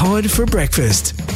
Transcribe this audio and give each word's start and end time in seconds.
Todd 0.00 0.30
for 0.30 0.46
breakfast. 0.46 1.10
It's 1.10 1.28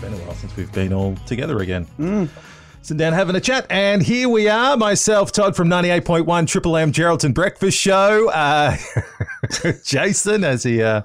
been 0.00 0.12
a 0.12 0.16
while 0.16 0.34
since 0.34 0.56
we've 0.56 0.72
been 0.72 0.92
all 0.92 1.14
together 1.26 1.60
again. 1.60 1.86
Sitting 2.82 2.96
down 2.96 3.12
having 3.12 3.36
a 3.36 3.40
chat, 3.40 3.68
and 3.70 4.02
here 4.02 4.28
we 4.28 4.48
are. 4.48 4.76
Myself, 4.76 5.30
Todd 5.30 5.54
from 5.54 5.68
98.1 5.68 6.48
Triple 6.48 6.76
M 6.76 6.90
Geraldton 6.90 7.32
Breakfast 7.32 7.78
Show. 7.78 8.28
Uh, 8.30 8.76
Jason, 9.84 10.42
as 10.42 10.64
he 10.64 10.82
uh, 10.82 11.02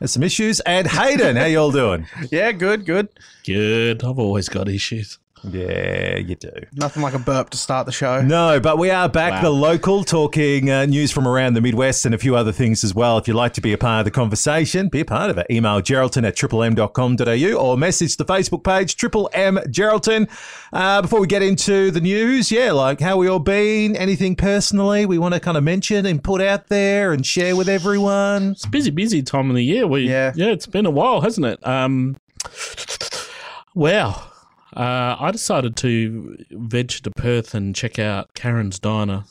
has 0.00 0.12
some 0.12 0.22
issues, 0.22 0.60
and 0.60 0.86
Hayden, 0.86 1.36
how 1.36 1.44
you 1.44 1.58
all 1.58 1.70
doing? 1.70 2.06
Yeah, 2.30 2.52
good, 2.52 2.86
good. 2.86 3.10
Good. 3.44 4.02
I've 4.02 4.18
always 4.18 4.48
got 4.48 4.70
issues. 4.70 5.18
Yeah, 5.42 6.18
you 6.18 6.34
do. 6.34 6.50
Nothing 6.74 7.02
like 7.02 7.14
a 7.14 7.18
burp 7.18 7.48
to 7.50 7.56
start 7.56 7.86
the 7.86 7.92
show. 7.92 8.20
No, 8.20 8.60
but 8.60 8.76
we 8.78 8.90
are 8.90 9.08
back, 9.08 9.32
Wow. 9.34 9.42
the 9.42 9.50
local, 9.50 10.04
talking 10.04 10.70
uh, 10.70 10.84
news 10.84 11.10
from 11.10 11.26
around 11.26 11.54
the 11.54 11.62
Midwest 11.62 12.04
and 12.04 12.14
a 12.14 12.18
few 12.18 12.36
other 12.36 12.52
things 12.52 12.84
as 12.84 12.94
well. 12.94 13.16
If 13.16 13.26
you'd 13.26 13.34
like 13.34 13.54
to 13.54 13.60
be 13.62 13.72
a 13.72 13.78
part 13.78 14.00
of 14.00 14.04
the 14.04 14.10
conversation, 14.10 14.88
be 14.88 15.00
a 15.00 15.04
part 15.04 15.30
of 15.30 15.38
it. 15.38 15.46
Email 15.50 15.80
geraldton 15.80 16.26
at 16.26 16.36
triplem.com.au 16.36 17.52
or 17.58 17.76
message 17.78 18.16
the 18.18 18.24
Facebook 18.26 18.64
page, 18.64 18.96
Triple 18.96 19.30
M 19.32 19.56
Geraldton. 19.68 20.28
Uh, 20.72 21.00
before 21.02 21.20
we 21.20 21.26
get 21.26 21.42
into 21.42 21.90
the 21.90 22.00
news, 22.02 22.52
yeah, 22.52 22.72
like 22.72 23.00
how 23.00 23.16
we 23.16 23.26
all 23.26 23.38
been, 23.38 23.96
anything 23.96 24.36
personally 24.36 25.06
we 25.06 25.16
want 25.18 25.32
to 25.34 25.40
kind 25.40 25.56
of 25.56 25.64
mention 25.64 26.04
and 26.04 26.22
put 26.22 26.42
out 26.42 26.68
there 26.68 27.12
and 27.12 27.24
share 27.24 27.56
with 27.56 27.68
everyone? 27.68 28.50
It's 28.50 28.64
a 28.66 28.68
busy, 28.68 28.90
busy 28.90 29.22
time 29.22 29.48
of 29.48 29.56
the 29.56 29.64
year. 29.64 29.86
We, 29.86 30.02
Yeah. 30.08 30.32
yeah, 30.36 30.48
it's 30.48 30.66
been 30.66 30.84
a 30.86 30.90
while, 30.90 31.22
hasn't 31.22 31.46
it? 31.46 31.66
Um, 31.66 32.16
wow. 33.74 34.26
Uh, 34.76 35.16
I 35.18 35.30
decided 35.32 35.74
to 35.78 36.36
venture 36.50 37.02
to 37.02 37.10
Perth 37.10 37.54
and 37.54 37.74
check 37.74 37.98
out 37.98 38.32
Karen's 38.34 38.78
Diner. 38.78 39.24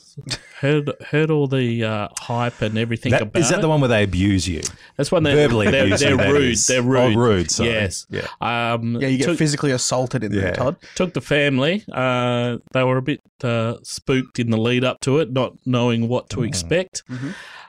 Heard 0.60 0.90
heard 1.06 1.30
all 1.30 1.46
the 1.46 1.82
uh, 1.82 2.08
hype 2.18 2.60
and 2.60 2.76
everything 2.76 3.12
That, 3.12 3.22
about 3.22 3.40
is 3.40 3.48
that 3.48 3.58
it. 3.60 3.62
the 3.62 3.68
one 3.68 3.80
where 3.80 3.88
they 3.88 4.02
abuse 4.04 4.46
you? 4.46 4.60
That's 4.96 5.10
when 5.10 5.22
they're 5.22 5.34
verbally 5.48 5.70
they're, 5.70 5.84
abuse 5.84 6.02
you, 6.02 6.16
they're 6.16 6.32
rude. 6.32 6.58
They're 6.68 6.82
rude. 6.82 6.98
Oh, 7.00 7.06
rude. 7.08 7.16
rude, 7.16 7.50
sorry. 7.50 7.70
Yes. 7.70 8.06
Yeah. 8.10 8.26
Um, 8.42 8.96
Yeah, 9.00 9.08
you 9.08 9.16
get 9.18 9.24
took, 9.26 9.38
physically 9.38 9.70
assaulted 9.70 10.22
in 10.24 10.32
Yeah. 10.32 10.40
there, 10.42 10.52
Todd. 10.52 10.76
took 10.94 11.14
the 11.14 11.22
family. 11.22 11.84
Uh, 11.90 12.58
they 12.72 12.84
were 12.84 12.98
a 12.98 13.02
bit 13.02 13.20
uh, 13.42 13.76
spooked 13.82 14.38
in 14.38 14.50
the 14.50 14.58
lead 14.58 14.84
up 14.84 15.00
to 15.00 15.20
it, 15.20 15.32
not 15.32 15.54
knowing 15.64 16.08
what 16.08 16.28
to 16.30 16.42
expect. 16.42 17.02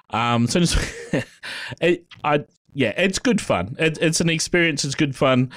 Um, 0.09 0.47
so 0.47 0.59
as 0.59 0.75
it, 1.81 2.05
I 2.25 2.43
yeah, 2.73 2.93
it's 2.97 3.19
good 3.19 3.39
fun. 3.39 3.77
It, 3.79 3.97
it's 4.01 4.19
an 4.19 4.29
experience. 4.29 4.83
It's 4.83 4.95
good 4.95 5.15
fun. 5.15 5.51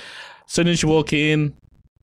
As 0.47 0.53
soon 0.53 0.69
as 0.69 0.83
you 0.83 0.89
walk 0.89 1.13
in, 1.13 1.55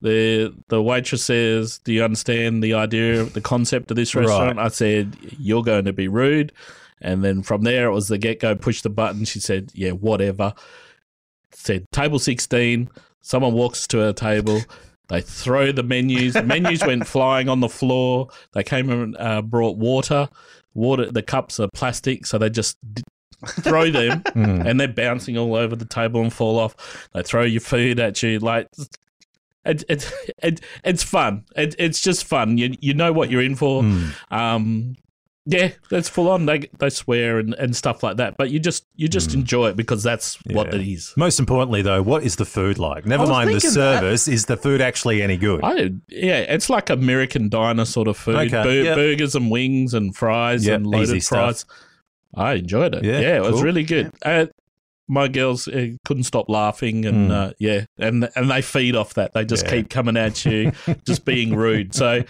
the 0.01 0.53
the 0.69 0.81
waitress 0.81 1.23
says, 1.23 1.79
"Do 1.83 1.93
you 1.93 2.03
understand 2.03 2.63
the 2.63 2.73
idea, 2.73 3.23
the 3.25 3.41
concept 3.41 3.91
of 3.91 3.97
this 3.97 4.13
Right. 4.15 4.25
restaurant?" 4.25 4.59
I 4.59 4.67
said, 4.69 5.15
"You're 5.39 5.63
going 5.63 5.85
to 5.85 5.93
be 5.93 6.07
rude." 6.07 6.51
And 7.01 7.23
then 7.23 7.41
from 7.41 7.63
there, 7.63 7.87
it 7.87 7.91
was 7.93 8.07
the 8.07 8.17
get 8.17 8.39
go. 8.39 8.55
Push 8.55 8.81
the 8.81 8.89
button. 8.89 9.25
She 9.25 9.39
said, 9.39 9.71
"Yeah, 9.73 9.91
whatever." 9.91 10.53
Said 11.53 11.85
table 11.91 12.19
sixteen. 12.19 12.89
Someone 13.21 13.53
walks 13.53 13.85
to 13.87 14.07
a 14.09 14.13
table. 14.13 14.61
They 15.09 15.21
throw 15.21 15.71
the 15.71 15.83
menus. 15.83 16.33
The 16.33 16.43
menus 16.43 16.81
went 16.85 17.05
flying 17.15 17.49
on 17.49 17.59
the 17.59 17.69
floor. 17.69 18.29
They 18.53 18.63
came 18.63 18.89
and 18.89 19.15
uh, 19.19 19.41
brought 19.41 19.77
water. 19.77 20.29
Water. 20.73 21.11
The 21.11 21.21
cups 21.21 21.59
are 21.59 21.67
plastic, 21.73 22.25
so 22.25 22.37
they 22.37 22.49
just 22.49 22.77
d- 22.93 23.03
throw 23.45 23.91
them, 23.91 24.23
and 24.35 24.79
they're 24.79 24.87
bouncing 24.87 25.37
all 25.37 25.53
over 25.55 25.75
the 25.75 25.85
table 25.85 26.21
and 26.21 26.31
fall 26.31 26.57
off. 26.57 27.09
They 27.13 27.23
throw 27.23 27.43
your 27.43 27.61
food 27.61 27.99
at 27.99 28.23
you. 28.23 28.39
Like 28.39 28.67
it, 29.65 29.83
it, 29.89 30.11
it, 30.43 30.61
it's 30.83 31.03
fun. 31.03 31.45
It, 31.55 31.75
it's 31.79 32.01
just 32.01 32.25
fun. 32.25 32.57
You 32.57 32.75
you 32.79 32.93
know 32.93 33.11
what 33.13 33.29
you're 33.29 33.41
in 33.43 33.55
for. 33.55 33.83
Um, 34.29 34.95
yeah, 35.47 35.71
that's 35.89 36.07
full 36.07 36.29
on. 36.29 36.45
They 36.45 36.69
they 36.77 36.91
swear 36.91 37.39
and, 37.39 37.55
and 37.55 37.75
stuff 37.75 38.03
like 38.03 38.17
that, 38.17 38.37
but 38.37 38.51
you 38.51 38.59
just 38.59 38.85
you 38.95 39.07
just 39.07 39.33
enjoy 39.33 39.69
it 39.69 39.75
because 39.75 40.03
that's 40.03 40.37
what 40.45 40.71
it 40.71 40.87
is. 40.87 41.13
Most 41.17 41.39
importantly, 41.39 41.81
though, 41.81 42.03
what 42.03 42.21
is 42.23 42.35
the 42.35 42.45
food 42.45 42.77
like? 42.77 43.07
Never 43.07 43.25
mind 43.25 43.49
the 43.51 43.59
service. 43.59 44.27
Is 44.27 44.45
the 44.45 44.55
food 44.55 44.81
actually 44.81 45.23
any 45.23 45.37
good? 45.37 45.61
I 45.63 45.89
yeah, 46.09 46.37
it's 46.41 46.69
like 46.69 46.91
American 46.91 47.49
diner 47.49 47.85
sort 47.85 48.07
of 48.07 48.17
food. 48.17 48.35
Okay, 48.35 48.49
Bur- 48.63 48.83
yep. 48.83 48.95
Burgers 48.95 49.33
and 49.33 49.49
wings 49.49 49.95
and 49.95 50.15
fries 50.15 50.65
Yep, 50.67 50.75
and 50.75 50.85
loaded 50.85 51.03
easy 51.09 51.19
stuff. 51.21 51.39
fries. 51.39 51.65
I 52.35 52.53
enjoyed 52.53 52.93
it. 52.93 53.03
Yeah, 53.03 53.19
Yeah, 53.19 53.35
it 53.37 53.41
was 53.41 53.53
cool. 53.53 53.63
really 53.63 53.83
good. 53.83 54.11
Uh, 54.23 54.45
my 55.11 55.27
girls 55.27 55.67
uh, 55.67 55.89
couldn't 56.05 56.23
stop 56.23 56.47
laughing, 56.49 57.05
and 57.05 57.29
Mm. 57.29 57.31
uh, 57.31 57.53
yeah, 57.59 57.85
and 57.99 58.29
and 58.35 58.49
they 58.49 58.61
feed 58.61 58.95
off 58.95 59.13
that. 59.15 59.33
They 59.33 59.43
just 59.45 59.65
Yeah. 59.65 59.71
keep 59.71 59.89
coming 59.89 60.15
at 60.17 60.45
you, 60.45 60.71
just 61.05 61.25
being 61.25 61.53
rude. 61.55 61.93
So 61.93 62.23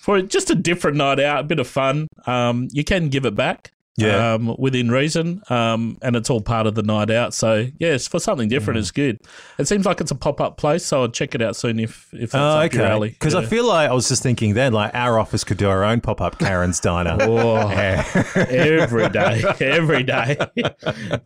for 0.00 0.20
just 0.20 0.50
a 0.50 0.54
different 0.54 0.96
night 0.98 1.20
out, 1.20 1.40
a 1.40 1.44
bit 1.44 1.60
of 1.60 1.66
fun. 1.68 2.08
Um, 2.26 2.68
you 2.72 2.84
can 2.84 3.08
give 3.08 3.24
it 3.24 3.34
back. 3.36 3.70
Yeah. 3.96 4.34
Um, 4.34 4.56
within 4.58 4.90
reason, 4.90 5.40
um, 5.50 5.98
and 6.02 6.16
it's 6.16 6.28
all 6.28 6.40
part 6.40 6.66
of 6.66 6.74
the 6.74 6.82
night 6.82 7.12
out. 7.12 7.32
So 7.32 7.68
yes, 7.78 8.08
for 8.08 8.18
something 8.18 8.48
Mm. 8.48 8.50
different, 8.50 8.78
it's 8.80 8.90
good. 8.90 9.20
It 9.56 9.68
seems 9.68 9.86
like 9.86 10.00
it's 10.00 10.10
a 10.10 10.16
pop 10.16 10.40
up 10.40 10.56
place, 10.56 10.84
so 10.84 11.02
I'll 11.02 11.08
check 11.08 11.36
it 11.36 11.40
out 11.42 11.54
soon 11.54 11.78
if 11.78 12.08
if 12.12 12.32
that's 12.32 12.34
Oh, 12.34 12.58
up 12.58 12.72
your 12.72 12.82
okay. 12.82 12.90
alley. 12.92 13.08
Because 13.10 13.36
I 13.36 13.44
feel 13.44 13.64
like 13.64 13.88
I 13.88 13.94
was 13.94 14.08
just 14.08 14.20
thinking 14.22 14.54
then, 14.54 14.72
like 14.72 14.90
our 14.94 15.16
office 15.20 15.44
could 15.44 15.58
do 15.58 15.68
our 15.68 15.84
own 15.84 16.00
pop 16.00 16.20
up 16.20 16.38
Karen's 16.40 16.80
Diner. 16.80 17.16
Oh, 17.20 17.68
every 18.34 19.08
day, 19.10 19.44
every 19.60 20.02
day. 20.02 20.38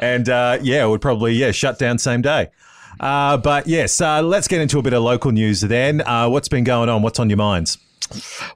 and 0.00 0.28
uh, 0.28 0.58
yeah, 0.62 0.84
it 0.84 0.88
would 0.88 1.00
probably 1.00 1.32
yeah 1.34 1.50
shut 1.50 1.78
down 1.78 1.98
same 1.98 2.22
day. 2.22 2.48
Uh, 3.00 3.36
but 3.36 3.66
yes, 3.66 4.00
uh, 4.00 4.22
let's 4.22 4.46
get 4.48 4.60
into 4.60 4.78
a 4.78 4.82
bit 4.82 4.92
of 4.92 5.02
local 5.02 5.32
news 5.32 5.60
then. 5.60 6.00
Uh, 6.02 6.28
what's 6.28 6.48
been 6.48 6.64
going 6.64 6.88
on? 6.88 7.02
What's 7.02 7.18
on 7.18 7.28
your 7.30 7.36
minds? 7.38 7.78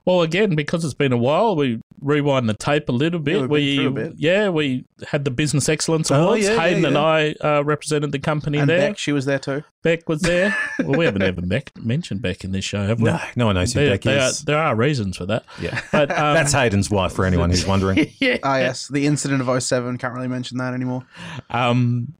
Well, 0.05 0.21
again, 0.21 0.55
because 0.55 0.83
it's 0.85 0.93
been 0.93 1.11
a 1.11 1.17
while, 1.17 1.55
we 1.55 1.79
rewind 2.01 2.47
the 2.47 2.53
tape 2.53 2.89
a 2.89 2.91
little 2.91 3.19
bit. 3.19 3.39
been 3.41 3.49
we, 3.49 3.85
a 3.85 3.89
bit. 3.89 4.13
yeah, 4.17 4.49
we 4.49 4.85
had 5.07 5.25
the 5.25 5.31
Business 5.31 5.67
Excellence 5.69 6.11
Oh, 6.11 6.23
Awards. 6.23 6.43
yeah, 6.43 6.53
yeah, 6.53 6.61
Hayden 6.61 6.85
and 6.85 6.95
yeah. 6.95 7.01
I 7.01 7.35
uh, 7.41 7.63
represented 7.63 8.11
the 8.11 8.19
company 8.19 8.57
And 8.59 8.69
there. 8.69 8.89
Beck, 8.89 8.97
she 8.97 9.11
was 9.11 9.25
there 9.25 9.39
too. 9.39 9.63
Beck 9.83 10.07
was 10.09 10.21
there. 10.21 10.55
well, 10.79 10.97
we 10.97 11.05
haven't 11.05 11.21
ever 11.23 11.41
Beck, 11.41 11.71
mentioned 11.77 12.21
Beck 12.21 12.43
in 12.43 12.51
this 12.51 12.65
show, 12.65 12.85
have 12.85 12.99
we? 12.99 13.05
No, 13.09 13.19
no 13.35 13.45
one 13.47 13.55
knows 13.55 13.73
who 13.73 13.79
There, 13.79 13.91
Beck 13.91 14.01
there 14.01 14.19
are, 14.21 14.29
is. 14.29 14.41
there 14.43 14.57
are 14.59 14.75
reasons 14.75 15.17
for 15.17 15.25
that. 15.27 15.45
Yeah, 15.61 15.79
But 15.91 16.11
um, 16.11 16.33
that's 16.35 16.51
Hayden's 16.53 16.89
wife 16.89 17.13
for 17.13 17.25
anyone 17.25 17.49
who's 17.49 17.65
wondering. 17.65 18.11
yeah. 18.19 18.37
Ah, 18.43 18.57
yes. 18.57 18.87
The 18.87 19.05
incident 19.05 19.41
of 19.47 19.63
07. 19.63 19.97
Can't 19.97 20.13
really 20.13 20.27
mention 20.27 20.57
that 20.57 20.73
anymore. 20.73 21.03
Um, 21.49 22.13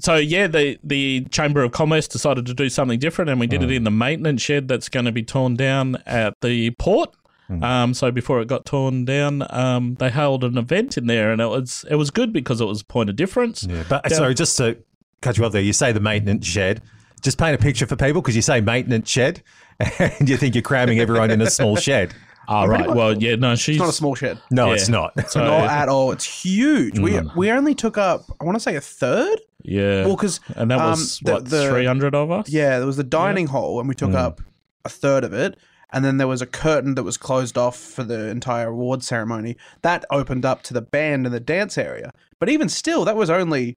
so 0.00 0.16
yeah, 0.16 0.46
the 0.46 0.78
the 0.84 1.26
Chamber 1.30 1.62
of 1.62 1.72
Commerce 1.72 2.08
decided 2.08 2.46
to 2.46 2.54
do 2.54 2.68
something 2.68 2.98
different, 2.98 3.30
and 3.30 3.40
we 3.40 3.46
did 3.46 3.62
it 3.62 3.68
Mm. 3.68 3.76
in 3.76 3.84
the 3.84 3.90
maintenance 3.90 4.42
shed 4.42 4.68
that's 4.68 4.88
going 4.88 5.06
to 5.06 5.12
be 5.12 5.22
torn 5.22 5.54
down 5.56 5.96
at 6.06 6.34
the 6.42 6.70
port. 6.72 7.10
Mm. 7.50 7.62
Um, 7.62 7.94
so 7.94 8.10
before 8.10 8.40
it 8.40 8.48
got 8.48 8.64
torn 8.64 9.04
down, 9.04 9.46
um, 9.50 9.94
they 10.00 10.10
held 10.10 10.42
an 10.42 10.58
event 10.58 10.98
in 10.98 11.06
there, 11.06 11.30
and 11.30 11.40
it 11.40 11.46
was 11.46 11.84
it 11.90 11.94
was 11.94 12.10
good 12.10 12.32
because 12.32 12.60
it 12.60 12.64
was 12.66 12.80
a 12.80 12.84
point 12.84 13.08
of 13.10 13.16
difference. 13.16 13.62
Yeah, 13.68 13.84
but 13.88 14.02
Yeah. 14.10 14.16
sorry, 14.16 14.34
just 14.34 14.56
to 14.58 14.76
cut 15.22 15.38
you 15.38 15.44
off 15.44 15.52
there, 15.52 15.62
you 15.62 15.72
say 15.72 15.92
the 15.92 16.00
maintenance 16.00 16.46
shed. 16.46 16.82
Just 17.22 17.38
paint 17.38 17.54
a 17.54 17.58
picture 17.58 17.86
for 17.86 17.96
people 17.96 18.20
because 18.20 18.36
you 18.36 18.42
say 18.42 18.60
maintenance 18.60 19.08
shed, 19.08 19.42
and 19.98 20.28
you 20.28 20.36
think 20.36 20.54
you're 20.54 20.62
cramming 20.62 20.98
everyone 20.98 21.30
in 21.30 21.40
a 21.40 21.48
small 21.50 21.76
shed. 21.88 22.12
oh, 22.48 22.54
All 22.54 22.68
right. 22.68 22.88
Well, 22.88 23.16
yeah, 23.16 23.34
no, 23.36 23.54
she's 23.56 23.76
It's 23.76 23.80
not 23.80 23.88
a 23.88 23.92
small 23.92 24.14
shed. 24.14 24.38
No, 24.50 24.68
Yeah. 24.68 24.74
it's 24.74 24.88
not. 24.88 25.12
So, 25.30 25.42
Not 25.44 25.68
at 25.70 25.88
all. 25.88 26.12
It's 26.12 26.24
huge. 26.24 26.98
We 26.98 27.12
Mm. 27.12 27.34
we 27.36 27.50
only 27.50 27.74
took 27.74 27.96
up, 27.96 28.24
I 28.40 28.44
want 28.44 28.56
to 28.56 28.60
say 28.60 28.76
a 28.76 28.80
third. 28.80 29.40
Yeah, 29.66 30.06
Well, 30.06 30.16
because 30.16 30.40
and 30.54 30.70
that 30.70 30.78
um, 30.78 30.90
was 30.90 31.18
the- 31.18 31.32
what 31.32 31.48
three 31.48 31.86
hundred 31.86 32.14
of 32.14 32.30
us. 32.30 32.48
Yeah, 32.48 32.78
there 32.78 32.86
was 32.86 32.96
the 32.96 33.04
dining 33.04 33.48
hall, 33.48 33.78
and 33.80 33.88
we 33.88 33.94
took 33.94 34.10
Mm. 34.10 34.16
up 34.16 34.40
a 34.84 34.88
third 34.88 35.24
of 35.24 35.32
it. 35.32 35.58
And 35.92 36.04
then 36.04 36.16
there 36.16 36.26
was 36.26 36.42
a 36.42 36.46
curtain 36.46 36.96
that 36.96 37.04
was 37.04 37.16
closed 37.16 37.56
off 37.56 37.76
for 37.78 38.02
the 38.02 38.26
entire 38.28 38.68
award 38.68 39.04
ceremony. 39.04 39.56
That 39.82 40.04
opened 40.10 40.44
up 40.44 40.62
to 40.64 40.74
the 40.74 40.80
band 40.82 41.26
and 41.26 41.34
the 41.34 41.38
dance 41.40 41.78
area. 41.78 42.10
But 42.40 42.48
even 42.48 42.68
still, 42.68 43.04
that 43.04 43.14
was 43.16 43.30
only 43.30 43.76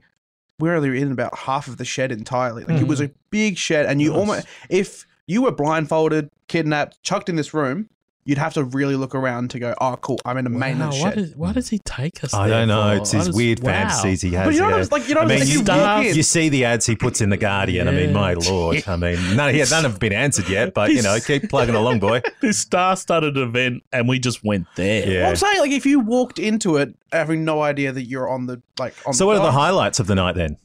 we 0.60 0.68
were 0.70 0.76
only 0.76 1.00
in 1.02 1.12
about 1.12 1.38
half 1.40 1.68
of 1.68 1.78
the 1.78 1.86
shed 1.86 2.12
entirely. 2.12 2.66
Like 2.66 2.82
it 2.82 2.88
was 2.88 3.00
a 3.00 3.12
big 3.30 3.58
shed, 3.58 3.86
and 3.86 4.02
you 4.02 4.10
Nice. 4.10 4.18
almost 4.20 4.48
if 4.70 5.06
you 5.28 5.44
were 5.44 5.52
blindfolded, 5.52 6.30
kidnapped, 6.48 7.02
chucked 7.04 7.30
in 7.30 7.36
this 7.36 7.54
room, 7.54 7.88
you'd 8.30 8.38
have 8.38 8.54
to 8.54 8.64
really 8.64 8.96
look 8.96 9.16
around 9.16 9.50
to 9.50 9.60
go, 9.60 9.74
"Oh, 9.82 9.98
cool, 10.00 10.20
I'm 10.24 10.38
in 10.38 10.46
a 10.46 10.52
Wow, 10.52 10.58
maintenance 10.60 11.00
why, 11.00 11.10
shed." 11.10 11.16
does, 11.16 11.36
why 11.36 11.52
does 11.52 11.70
he 11.70 11.80
take 11.80 12.24
us? 12.24 12.34
I 12.34 12.48
there 12.48 12.60
don't 12.60 12.68
know. 12.68 12.96
for? 12.96 13.02
It's 13.02 13.12
his 13.12 13.32
weird 13.32 13.60
wow. 13.62 13.72
fantasies 13.72 14.22
he 14.22 14.30
has. 14.32 14.46
But 14.46 14.54
you 14.54 14.62
know 14.62 14.78
yeah. 14.78 14.86
Like, 14.92 15.10
you 15.10 15.16
know, 15.16 15.22
I 15.22 15.26
what 15.26 15.40
mean, 15.40 15.48
you, 15.48 15.64
like, 15.64 16.08
you 16.08 16.14
you 16.14 16.24
see 16.24 16.50
the 16.50 16.66
ads 16.66 16.86
he 16.86 16.96
puts 16.96 17.22
in 17.22 17.32
the 17.32 17.38
Guardian. 17.38 17.88
I 17.88 17.92
mean, 17.92 18.14
my 18.14 18.34
lord. 18.34 18.88
I 18.88 18.96
mean, 18.96 19.36
none, 19.36 19.56
yeah, 19.56 19.66
none 19.66 19.84
have 19.84 20.00
been 20.00 20.14
answered 20.14 20.48
yet, 20.48 20.76
but 20.76 20.92
you 20.92 21.02
know, 21.02 21.18
keep 21.20 21.50
plugging 21.50 21.76
along, 21.76 22.00
boy. 22.00 22.22
This 22.42 22.60
star-studded 22.60 23.36
event, 23.36 23.84
and 23.92 24.08
we 24.08 24.20
just 24.20 24.44
went 24.46 24.68
there. 24.76 25.06
Yeah. 25.06 25.22
Well, 25.22 25.30
I'm 25.32 25.36
saying, 25.36 25.60
like, 25.60 25.72
if 25.72 25.86
you 25.86 26.00
walked 26.00 26.40
into 26.40 26.78
it 26.78 26.96
having 27.12 27.44
no 27.44 27.62
idea 27.62 27.92
that 27.92 28.04
you're 28.04 28.30
on 28.30 28.46
the 28.46 28.62
like 28.78 28.94
on. 29.06 29.14
So, 29.14 29.26
what 29.26 29.36
are 29.36 29.44
the 29.44 29.52
highlights 29.52 30.00
of 30.00 30.08
the 30.08 30.16
night 30.16 30.36
then? 30.36 30.58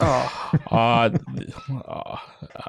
Oh, 0.00 0.50
Uh, 0.70 1.10
uh, 1.86 2.16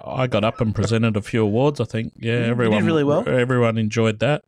I 0.06 0.28
got 0.28 0.44
up 0.44 0.62
and 0.62 0.74
presented 0.76 1.18
a 1.18 1.22
few 1.22 1.44
awards. 1.44 1.80
I 1.80 1.86
think, 1.86 2.14
yeah, 2.18 2.40
did 2.40 2.50
everyone 2.50 2.86
really 2.86 3.04
well. 3.04 3.28
Everyone 3.28 3.78
enjoyed 3.78 4.20
that. 4.20 4.44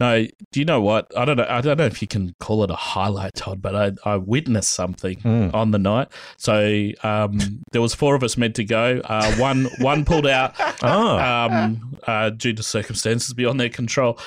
No, 0.00 0.26
do 0.52 0.60
you 0.60 0.64
know 0.64 0.80
what? 0.80 1.10
I 1.16 1.24
don't 1.24 1.36
know. 1.36 1.46
I 1.48 1.60
don't 1.60 1.78
know 1.78 1.86
if 1.86 2.02
you 2.02 2.08
can 2.08 2.34
call 2.40 2.64
it 2.64 2.70
a 2.70 2.74
highlight, 2.74 3.34
Todd, 3.34 3.62
but 3.62 3.74
I, 3.76 3.92
I 4.04 4.16
witnessed 4.16 4.72
something 4.72 5.18
Hmm. 5.20 5.48
on 5.54 5.70
the 5.70 5.78
night. 5.78 6.08
So 6.36 6.90
um, 7.02 7.62
there 7.72 7.80
was 7.80 7.94
four 7.94 8.14
of 8.14 8.22
us 8.22 8.36
meant 8.36 8.56
to 8.56 8.64
go. 8.64 9.00
Uh, 9.04 9.32
one 9.36 9.68
one 9.80 10.04
pulled 10.04 10.26
out 10.26 10.54
Oh, 10.82 11.18
um, 11.18 11.96
uh, 12.06 12.30
due 12.30 12.52
to 12.52 12.62
circumstances 12.62 13.32
beyond 13.34 13.60
their 13.60 13.68
control. 13.70 14.18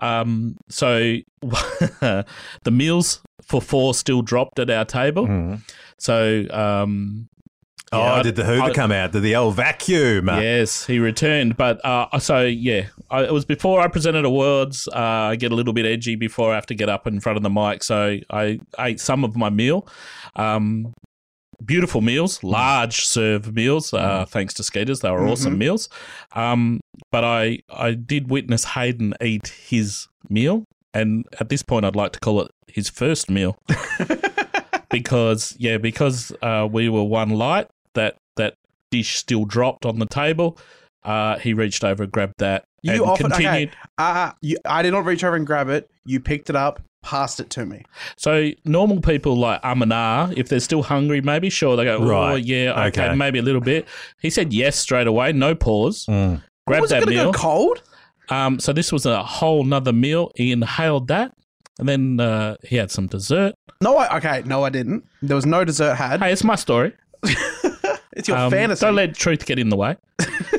Um, 0.00 0.56
so 0.68 1.16
the 1.42 2.24
meals 2.70 3.20
for 3.42 3.60
four 3.60 3.94
still 3.94 4.22
dropped 4.22 4.58
at 4.58 4.70
our 4.70 4.84
table. 4.84 5.26
Mm. 5.26 5.60
So 5.98 6.46
um, 6.50 7.28
Oh, 7.92 7.98
yeah, 8.16 8.22
did 8.22 8.36
the 8.36 8.44
Hoover 8.44 8.62
I- 8.62 8.72
come 8.72 8.92
out? 8.92 9.10
Did 9.12 9.22
the 9.22 9.34
old 9.34 9.56
vacuum? 9.56 10.28
Yes, 10.28 10.86
he 10.86 11.00
returned. 11.00 11.56
But 11.56 11.84
uh, 11.84 12.18
so 12.20 12.42
yeah, 12.42 12.86
I, 13.10 13.24
it 13.24 13.32
was 13.32 13.44
before 13.44 13.80
I 13.80 13.88
presented 13.88 14.24
awards. 14.24 14.86
Uh, 14.88 14.98
I 14.98 15.36
get 15.36 15.50
a 15.50 15.56
little 15.56 15.72
bit 15.72 15.86
edgy 15.86 16.14
before 16.14 16.52
I 16.52 16.54
have 16.54 16.66
to 16.66 16.74
get 16.74 16.88
up 16.88 17.06
in 17.08 17.18
front 17.18 17.36
of 17.36 17.42
the 17.42 17.50
mic. 17.50 17.82
So 17.82 18.18
I 18.30 18.60
ate 18.78 19.00
some 19.00 19.24
of 19.24 19.34
my 19.36 19.50
meal. 19.50 19.88
Um, 20.36 20.92
beautiful 21.64 22.00
meals, 22.00 22.42
large 22.44 23.04
serve 23.04 23.54
meals. 23.54 23.92
Uh, 23.92 24.24
thanks 24.24 24.54
to 24.54 24.62
Skeetas, 24.62 25.00
they 25.00 25.10
were 25.10 25.26
awesome 25.26 25.58
meals. 25.58 25.88
Um, 26.32 26.78
but 27.10 27.24
I 27.24 27.58
I 27.70 27.94
did 27.94 28.30
witness 28.30 28.64
Hayden 28.66 29.14
eat 29.20 29.48
his 29.48 30.06
meal, 30.28 30.62
and 30.94 31.24
at 31.40 31.48
this 31.48 31.64
point, 31.64 31.84
I'd 31.84 31.96
like 31.96 32.12
to 32.12 32.20
call 32.20 32.40
it 32.42 32.52
his 32.68 32.88
first 32.88 33.28
meal 33.28 33.58
because 34.90 35.56
yeah, 35.58 35.76
because 35.78 36.32
uh, 36.40 36.68
we 36.70 36.88
were 36.88 37.02
one 37.02 37.30
light. 37.30 37.66
That 37.94 38.16
that 38.36 38.54
dish 38.90 39.16
still 39.16 39.44
dropped 39.44 39.84
on 39.86 39.98
the 39.98 40.06
table. 40.06 40.58
Uh, 41.04 41.38
he 41.38 41.54
reached 41.54 41.82
over, 41.84 42.06
grabbed 42.06 42.34
that, 42.38 42.64
You 42.82 42.92
and 42.92 43.00
offered 43.02 43.30
continued. 43.32 43.68
okay. 43.70 43.72
Uh, 43.98 44.32
you, 44.42 44.58
I 44.66 44.82
did 44.82 44.92
not 44.92 45.04
reach 45.06 45.24
over 45.24 45.34
and 45.36 45.46
grab 45.46 45.68
it. 45.70 45.90
You 46.04 46.20
picked 46.20 46.50
it 46.50 46.56
up, 46.56 46.82
passed 47.02 47.40
it 47.40 47.48
to 47.50 47.64
me. 47.64 47.84
So 48.18 48.50
normal 48.66 49.00
people 49.00 49.34
like 49.36 49.60
um 49.64 49.80
and 49.82 49.92
ah, 49.94 50.30
if 50.36 50.48
they're 50.50 50.60
still 50.60 50.82
hungry, 50.82 51.20
maybe 51.22 51.48
sure 51.50 51.74
they 51.76 51.84
go, 51.84 51.96
oh 51.98 52.06
Right. 52.06 52.44
yeah, 52.44 52.84
okay, 52.88 53.06
Okay. 53.06 53.14
maybe 53.14 53.38
a 53.38 53.42
little 53.42 53.62
bit. 53.62 53.88
He 54.20 54.28
said 54.28 54.52
yes 54.52 54.76
straight 54.76 55.06
away, 55.06 55.32
no 55.32 55.54
pause. 55.54 56.04
Mm. 56.06 56.42
Grabbed 56.66 56.82
was 56.82 56.90
that 56.90 57.04
going 57.04 57.16
meal. 57.16 57.32
go 57.32 57.38
cold? 57.38 57.82
Um, 58.28 58.60
so 58.60 58.72
this 58.72 58.92
was 58.92 59.06
a 59.06 59.22
whole 59.24 59.64
nother 59.64 59.92
meal. 59.92 60.30
He 60.36 60.52
inhaled 60.52 61.08
that, 61.08 61.32
and 61.78 61.88
then 61.88 62.20
uh, 62.20 62.56
he 62.62 62.76
had 62.76 62.90
some 62.90 63.06
dessert. 63.06 63.54
No, 63.82 63.96
I, 63.96 64.18
okay, 64.18 64.42
no, 64.44 64.62
I 64.64 64.68
didn't. 64.70 65.04
There 65.22 65.34
was 65.34 65.46
no 65.46 65.64
dessert 65.64 65.94
had. 65.94 66.20
Hey, 66.20 66.30
it's 66.32 66.44
my 66.44 66.54
story. 66.56 66.92
it's 68.16 68.28
your 68.28 68.36
Um, 68.38 68.50
fantasy. 68.50 68.84
Don't 68.86 68.94
let 68.96 69.14
truth 69.14 69.46
get 69.46 69.58
in 69.58 69.68
the 69.68 69.76
way. 69.76 69.96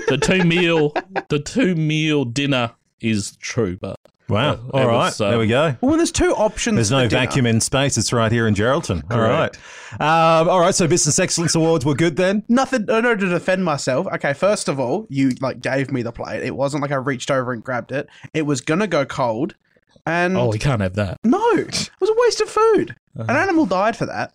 The 0.07 0.17
two 0.21 0.43
meal, 0.45 0.93
the 1.29 1.39
two 1.39 1.75
meal 1.75 2.25
dinner 2.25 2.71
is 2.99 3.35
true, 3.37 3.77
but 3.79 3.97
Wow. 4.29 4.53
It 4.53 4.59
All 4.73 4.87
right. 4.87 4.95
was, 4.95 5.19
uh, 5.19 5.29
there 5.31 5.39
we 5.39 5.47
go. 5.47 5.75
well, 5.81 5.89
when 5.89 5.97
there's 5.97 6.11
two 6.11 6.33
options. 6.33 6.75
There's 6.75 6.89
no 6.91 7.05
dinner- 7.05 7.25
vacuum 7.25 7.45
in 7.45 7.59
space. 7.59 7.97
It's 7.97 8.13
right 8.13 8.31
here 8.31 8.47
in 8.47 8.55
Geraldton. 8.55 9.03
All 9.11 9.19
right. 9.19 9.51
Correct. 9.51 9.99
Um, 9.99 10.47
all 10.47 10.61
right. 10.61 10.73
So 10.73 10.87
business 10.87 11.19
excellence 11.19 11.53
awards 11.53 11.85
were 11.85 11.95
good 11.95 12.15
then. 12.15 12.43
Nothing. 12.47 12.85
No, 12.85 13.01
no, 13.01 13.13
to 13.13 13.27
defend 13.27 13.65
myself. 13.65 14.07
Okay, 14.07 14.31
first 14.31 14.69
of 14.69 14.79
all, 14.79 15.05
you 15.09 15.31
like 15.41 15.59
gave 15.59 15.91
me 15.91 16.01
the 16.01 16.13
plate. 16.13 16.43
It 16.43 16.55
wasn't 16.55 16.81
like 16.81 16.91
I 16.91 16.95
reached 16.95 17.29
over 17.29 17.51
and 17.51 17.61
grabbed 17.61 17.91
it. 17.91 18.07
It 18.33 18.43
was 18.43 18.61
gonna 18.61 18.87
go 18.87 19.03
cold, 19.05 19.55
and 20.05 20.37
oh, 20.37 20.47
we 20.47 20.59
can't 20.59 20.81
have 20.81 20.93
that. 20.95 21.17
no, 21.25 21.43
it 21.57 21.89
was 21.99 22.09
a 22.09 22.15
waste 22.21 22.39
of 22.39 22.49
food. 22.49 22.95
An 23.15 23.35
animal 23.35 23.65
died 23.65 23.97
for 23.97 24.05
that. 24.05 24.33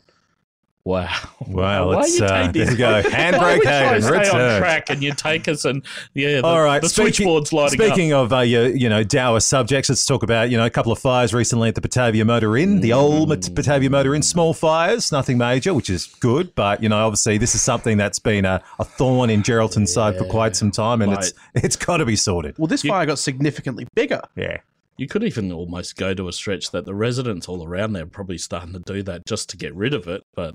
Wow. 0.87 1.13
Wow. 1.49 1.89
Why 1.89 1.97
Let's 1.97 2.17
you 2.17 2.25
uh, 2.27 2.47
taking- 2.47 2.63
there 2.63 2.71
you 2.71 2.77
go. 2.79 3.03
Handbrake 3.03 3.59
we 3.59 3.65
try 3.65 3.73
to 3.83 3.89
Hayden. 3.89 4.03
stay 4.03 4.15
on 4.15 4.21
Return. 4.21 4.61
track 4.61 4.89
and 4.89 5.03
you 5.03 5.13
take 5.15 5.49
us 5.49 5.65
and 5.65 5.85
yeah, 6.15 6.41
the, 6.41 6.47
All 6.47 6.63
right. 6.63 6.81
the 6.81 6.89
speaking- 6.89 7.13
switchboard's 7.13 7.53
lighting 7.53 7.81
up. 7.81 7.87
Speaking 7.89 8.13
of 8.13 8.33
uh, 8.33 8.39
your, 8.41 8.69
you 8.69 8.89
know, 8.89 9.03
dour 9.03 9.41
subjects, 9.41 9.89
let's 9.89 10.07
talk 10.07 10.23
about 10.23 10.49
you 10.49 10.57
know 10.57 10.65
a 10.65 10.71
couple 10.71 10.93
of 10.93 11.01
fires 11.01 11.35
recently 11.35 11.69
at 11.71 11.75
the 11.75 11.81
Batavia 11.81 12.25
Motor 12.25 12.57
Inn, 12.57 12.83
the 12.83 12.93
old 12.93 13.29
Mat- 13.31 13.51
Batavia 13.53 13.91
Motor 13.91 14.15
Inn. 14.15 14.23
Small 14.23 14.55
fires, 14.55 15.11
nothing 15.11 15.37
major, 15.39 15.75
which 15.75 15.91
is 15.91 16.07
good, 16.21 16.55
but 16.55 16.81
you 16.81 16.89
know, 16.89 17.05
obviously 17.05 17.37
this 17.37 17.57
is 17.57 17.63
something 17.63 17.97
that's 17.97 18.21
been 18.21 18.45
a, 18.45 18.63
a 18.79 18.85
thorn 18.85 19.29
in 19.29 19.43
Geraldton's 19.43 19.93
side 19.93 20.17
for 20.17 20.25
quite 20.27 20.55
some 20.55 20.71
time, 20.71 21.03
and 21.03 21.13
it's 21.13 21.33
it's 21.57 21.75
got 21.75 21.97
to 21.97 22.05
be 22.07 22.15
sorted. 22.15 22.57
Well, 22.59 22.69
this 22.69 22.83
fire 22.83 23.07
got 23.07 23.19
significantly 23.19 23.89
bigger. 23.97 24.21
Yeah. 24.37 24.59
You 24.99 25.09
could 25.09 25.25
even 25.25 25.51
almost 25.53 25.97
go 25.97 26.15
to 26.15 26.29
a 26.29 26.33
stretch 26.33 26.71
that 26.71 26.85
the 26.87 26.95
residents 26.95 27.49
all 27.49 27.67
around 27.67 27.93
there 27.93 28.05
are 28.05 28.07
probably 28.07 28.39
starting 28.39 28.73
to 28.73 28.79
do 28.79 29.03
that 29.03 29.27
just 29.27 29.51
to 29.51 29.57
get 29.59 29.75
rid 29.75 29.93
of 29.93 30.07
it, 30.07 30.23
but 30.35 30.55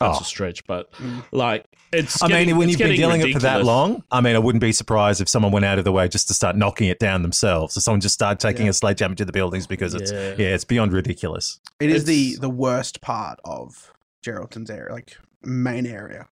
that's 0.00 0.18
Oh. 0.18 0.20
a 0.20 0.24
stretch. 0.24 0.64
But 0.66 0.90
like, 1.32 1.64
it's. 1.92 2.22
I 2.22 2.28
getting- 2.28 2.48
mean, 2.48 2.56
when 2.58 2.68
you've 2.68 2.78
been 2.78 2.88
getting 2.88 3.00
dealing 3.00 3.20
it 3.22 3.32
for 3.32 3.38
that 3.40 3.64
long, 3.64 4.02
I 4.10 4.20
mean, 4.20 4.36
I 4.36 4.38
wouldn't 4.38 4.60
be 4.60 4.72
surprised 4.72 5.20
if 5.20 5.28
someone 5.28 5.52
went 5.52 5.64
out 5.64 5.78
of 5.78 5.84
the 5.84 5.92
way 5.92 6.08
just 6.08 6.28
to 6.28 6.34
start 6.34 6.56
knocking 6.56 6.88
it 6.88 6.98
down 6.98 7.22
themselves, 7.22 7.76
or 7.76 7.80
someone 7.80 8.00
just 8.00 8.14
started 8.14 8.40
taking 8.40 8.68
a 8.68 8.72
sledgehammer 8.72 9.14
to 9.16 9.24
the 9.24 9.32
buildings 9.32 9.66
because 9.66 9.94
it's 9.94 10.12
yeah, 10.12 10.34
Yeah. 10.38 10.54
it's 10.54 10.64
beyond 10.64 10.92
ridiculous. 10.92 11.60
It 11.80 11.90
is 11.90 12.04
the 12.04 12.26
It's- 12.28 12.40
the 12.40 12.50
worst 12.50 13.00
part 13.00 13.38
of 13.44 13.92
Geraldton's 14.22 14.70
area, 14.70 14.92
like 14.92 15.16
main 15.42 15.86
area. 15.86 16.28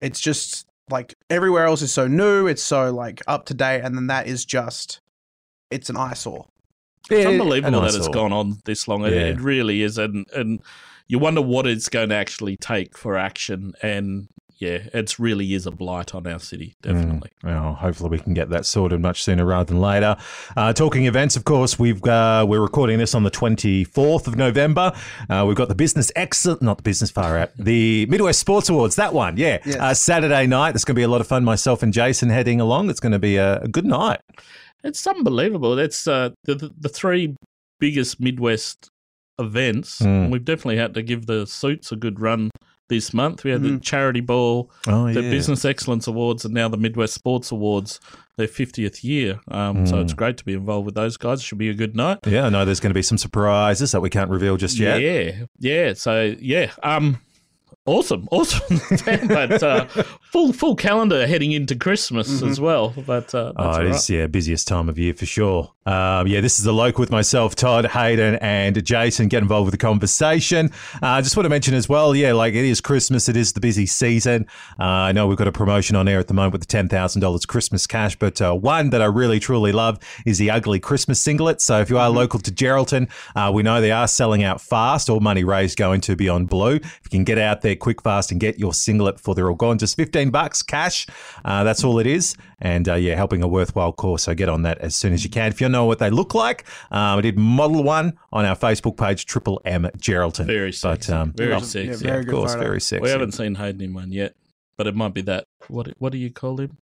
It's 0.00 0.20
just 0.20 0.66
like 0.90 1.14
everywhere 1.30 1.64
else 1.66 1.80
is 1.82 1.92
so 1.92 2.06
new, 2.06 2.46
it's 2.46 2.62
so 2.62 2.92
like 2.92 3.22
up 3.26 3.46
to 3.46 3.54
date, 3.54 3.80
and 3.80 3.96
then 3.96 4.06
that 4.08 4.26
is 4.26 4.44
just 4.44 5.00
it's 5.70 5.88
an 5.90 5.96
eyesore. 5.96 6.46
It's 7.10 7.22
Yeah, 7.24 7.30
unbelievable 7.30 7.78
an 7.80 7.84
that 7.86 7.94
it's 7.94 8.08
gone 8.08 8.32
on 8.32 8.60
this 8.64 8.86
long. 8.88 9.04
It, 9.04 9.12
it 9.12 9.40
really 9.40 9.82
is, 9.82 9.98
and 9.98 10.26
and 10.34 10.60
you 11.06 11.18
wonder 11.18 11.42
what 11.42 11.66
it's 11.66 11.88
going 11.88 12.08
to 12.10 12.14
actually 12.14 12.56
take 12.56 12.96
for 12.96 13.16
action. 13.16 13.72
And 13.82 14.28
yeah, 14.58 14.78
it's 14.94 15.18
really 15.18 15.52
is 15.52 15.66
a 15.66 15.72
blight 15.72 16.14
on 16.14 16.26
our 16.28 16.38
city, 16.38 16.76
Mm. 16.84 16.92
definitely. 16.94 17.30
Well, 17.42 17.74
hopefully 17.74 18.10
we 18.10 18.18
can 18.20 18.34
get 18.34 18.50
that 18.50 18.64
sorted 18.64 19.00
much 19.00 19.22
sooner 19.24 19.44
rather 19.44 19.64
than 19.64 19.80
later. 19.80 20.16
Uh, 20.56 20.72
talking 20.72 21.06
events, 21.06 21.34
of 21.36 21.44
course, 21.44 21.76
we've 21.78 22.02
uh, 22.04 22.46
we're 22.48 22.60
recording 22.62 22.98
this 22.98 23.14
on 23.16 23.24
the 23.24 23.30
twenty 23.30 23.82
fourth 23.84 24.28
of 24.28 24.36
November. 24.36 24.92
Uh, 25.28 25.44
we've 25.46 25.56
got 25.56 25.68
the 25.68 25.74
business 25.74 26.12
excellent, 26.14 26.62
not 26.62 26.76
the 26.78 26.82
business 26.84 27.10
far 27.10 27.36
out, 27.36 27.50
the 27.58 28.06
Midwest 28.06 28.38
Sports 28.38 28.68
Awards. 28.68 28.94
That 28.96 29.12
one, 29.12 29.36
yeah, 29.36 29.58
Yes. 29.66 29.76
uh, 29.76 29.92
Saturday 29.92 30.46
night. 30.46 30.76
It's 30.76 30.84
going 30.84 30.94
to 30.94 30.98
be 31.00 31.02
a 31.04 31.08
lot 31.08 31.20
of 31.20 31.26
fun. 31.26 31.44
Myself 31.44 31.82
and 31.82 31.92
Jason 31.92 32.30
heading 32.30 32.60
along. 32.60 32.90
It's 32.90 33.00
going 33.00 33.12
to 33.12 33.18
be 33.18 33.36
a, 33.36 33.58
a 33.58 33.68
good 33.68 33.84
night. 33.84 34.20
It's 34.84 35.04
unbelievable. 35.06 35.74
That's 35.74 36.06
uh, 36.06 36.30
the, 36.44 36.54
the 36.54 36.70
the 36.78 36.88
three 36.88 37.34
biggest 37.80 38.20
Midwest 38.20 38.88
events. 39.38 40.00
Mm. 40.00 40.30
We've 40.30 40.44
definitely 40.44 40.76
had 40.78 40.94
to 40.94 41.02
give 41.02 41.26
the 41.26 41.46
suits 41.46 41.92
a 41.92 41.96
good 41.96 42.20
run 42.20 42.50
this 42.88 43.14
month. 43.14 43.44
We 43.44 43.50
had 43.50 43.62
the 43.62 43.78
charity 43.78 44.20
ball, 44.20 44.70
Oh 44.86 45.10
the 45.12 45.22
Business 45.22 45.64
Excellence 45.64 46.06
Awards, 46.06 46.44
and 46.44 46.52
now 46.52 46.68
the 46.68 46.76
Midwest 46.76 47.14
Sports 47.14 47.50
Awards, 47.50 47.98
their 48.36 48.46
fiftieth 48.46 49.02
year. 49.02 49.40
Um, 49.48 49.86
So 49.86 49.96
Mm. 49.96 50.02
it's 50.02 50.12
great 50.12 50.36
to 50.36 50.44
be 50.44 50.52
involved 50.52 50.84
with 50.86 50.94
those 50.94 51.16
guys. 51.16 51.42
Should 51.42 51.58
be 51.58 51.70
a 51.70 51.74
good 51.74 51.96
night. 51.96 52.18
Yeah, 52.26 52.46
I 52.46 52.48
know 52.50 52.64
there's 52.64 52.80
going 52.80 52.90
to 52.90 52.94
be 52.94 53.02
some 53.02 53.16
surprises 53.18 53.92
that 53.92 54.00
we 54.02 54.10
can't 54.10 54.30
reveal 54.30 54.56
just 54.58 54.78
yet. 54.78 55.00
Yeah, 55.00 55.46
yeah. 55.58 55.94
So 55.94 56.34
yeah, 56.38 56.72
um, 56.82 57.18
awesome, 57.86 58.28
awesome. 58.32 58.80
but 59.28 59.62
uh, 59.62 59.86
full 60.30 60.52
full 60.52 60.76
calendar 60.76 61.26
heading 61.26 61.52
into 61.52 61.74
Christmas 61.76 62.42
as 62.42 62.60
well. 62.60 62.92
But 63.06 63.34
uh, 63.34 63.52
that's 63.56 63.78
Oh, 63.78 63.80
it 63.80 63.84
right. 63.86 63.94
is, 63.94 64.10
yeah, 64.10 64.26
busiest 64.26 64.68
time 64.68 64.88
of 64.90 64.98
year 64.98 65.14
for 65.14 65.26
sure. 65.26 65.72
Um, 65.86 66.26
yeah, 66.26 66.40
this 66.40 66.58
is 66.58 66.64
the 66.64 66.72
local 66.72 67.02
with 67.02 67.10
myself, 67.10 67.54
Todd, 67.54 67.84
Hayden, 67.84 68.36
and 68.36 68.82
Jason. 68.84 69.28
Get 69.28 69.42
involved 69.42 69.66
with 69.66 69.72
the 69.72 69.78
conversation. 69.78 70.70
I 71.02 71.18
uh, 71.18 71.22
just 71.22 71.36
want 71.36 71.44
to 71.44 71.50
mention 71.50 71.74
as 71.74 71.88
well, 71.88 72.16
yeah, 72.16 72.32
like 72.32 72.54
it 72.54 72.64
is 72.64 72.80
Christmas, 72.80 73.28
it 73.28 73.36
is 73.36 73.52
the 73.52 73.60
busy 73.60 73.84
season. 73.84 74.46
Uh, 74.80 74.84
I 74.84 75.12
know 75.12 75.26
we've 75.26 75.36
got 75.36 75.46
a 75.46 75.52
promotion 75.52 75.94
on 75.94 76.08
air 76.08 76.18
at 76.18 76.28
the 76.28 76.34
moment 76.34 76.52
with 76.54 76.66
the 76.66 76.74
$10,000 76.74 77.46
Christmas 77.46 77.86
cash, 77.86 78.16
but 78.16 78.40
uh, 78.40 78.54
one 78.54 78.90
that 78.90 79.02
I 79.02 79.06
really 79.06 79.38
truly 79.38 79.72
love 79.72 79.98
is 80.24 80.38
the 80.38 80.50
Ugly 80.50 80.80
Christmas 80.80 81.20
singlet. 81.20 81.60
So 81.60 81.80
if 81.80 81.90
you 81.90 81.98
are 81.98 82.08
local 82.08 82.40
to 82.40 82.50
Geraldton, 82.50 83.10
uh, 83.36 83.52
we 83.52 83.62
know 83.62 83.82
they 83.82 83.92
are 83.92 84.08
selling 84.08 84.42
out 84.42 84.62
fast. 84.62 85.10
All 85.10 85.20
money 85.20 85.44
raised 85.44 85.76
going 85.76 86.00
to 86.02 86.16
Beyond 86.16 86.48
Blue. 86.48 86.76
If 86.76 87.00
you 87.04 87.10
can 87.10 87.24
get 87.24 87.38
out 87.38 87.60
there 87.60 87.76
quick, 87.76 88.00
fast, 88.00 88.30
and 88.30 88.40
get 88.40 88.58
your 88.58 88.72
singlet 88.72 89.16
before 89.16 89.34
they're 89.34 89.50
all 89.50 89.54
gone, 89.54 89.76
just 89.76 89.96
15 89.96 90.30
bucks 90.30 90.62
cash. 90.62 91.06
Uh, 91.44 91.62
that's 91.62 91.84
all 91.84 91.98
it 91.98 92.06
is. 92.06 92.36
And 92.64 92.88
uh, 92.88 92.94
yeah, 92.94 93.14
helping 93.14 93.42
a 93.42 93.46
worthwhile 93.48 93.92
cause. 93.92 94.22
So 94.22 94.34
get 94.34 94.48
on 94.48 94.62
that 94.62 94.78
as 94.78 94.94
soon 94.96 95.12
as 95.12 95.22
you 95.22 95.28
can. 95.28 95.48
If 95.52 95.60
you 95.60 95.68
know 95.68 95.84
what 95.84 95.98
they 95.98 96.08
look 96.08 96.34
like, 96.34 96.64
um, 96.90 97.18
I 97.18 97.20
did 97.20 97.36
model 97.38 97.82
one 97.84 98.18
on 98.32 98.46
our 98.46 98.56
Facebook 98.56 98.96
page, 98.96 99.26
Triple 99.26 99.60
M 99.66 99.82
Geraldton. 99.98 100.46
Very 100.46 100.72
sexy. 100.72 101.12
But, 101.12 101.14
um, 101.14 101.32
very 101.36 101.50
Yeah, 101.50 101.58
sexy. 101.58 102.04
yeah, 102.06 102.14
yeah, 102.14 102.20
of 102.20 102.26
course, 102.26 102.52
photo. 102.54 102.64
very 102.64 102.80
sexy. 102.80 103.02
We 103.02 103.10
haven't 103.10 103.32
seen 103.32 103.56
Hayden 103.56 103.82
in 103.82 103.92
one 103.92 104.10
yet, 104.12 104.34
but 104.78 104.86
it 104.86 104.96
might 104.96 105.12
be 105.12 105.20
that. 105.22 105.44
What 105.68 105.88
what 105.98 106.12
do 106.12 106.18
you 106.18 106.30
call 106.30 106.58
him? 106.58 106.78